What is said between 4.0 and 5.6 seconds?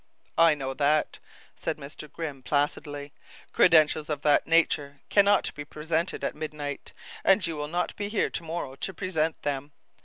of that nature can not